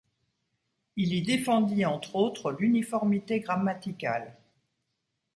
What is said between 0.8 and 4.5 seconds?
Il y défendit, entre autres, l'uniformité grammaticale.